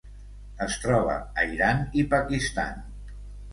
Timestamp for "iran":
1.57-1.85